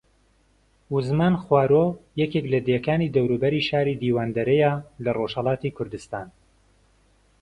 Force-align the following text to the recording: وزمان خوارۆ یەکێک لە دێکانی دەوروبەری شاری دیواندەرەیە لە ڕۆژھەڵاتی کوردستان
وزمان 0.93 1.33
خوارۆ 1.43 1.85
یەکێک 2.21 2.45
لە 2.53 2.59
دێکانی 2.67 3.13
دەوروبەری 3.15 3.65
شاری 3.69 3.99
دیواندەرەیە 4.01 4.71
لە 5.03 5.11
ڕۆژھەڵاتی 5.17 5.73
کوردستان 5.77 6.27